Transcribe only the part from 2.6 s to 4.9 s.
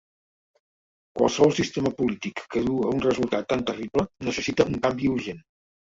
du a un resultat tan terrible necessita un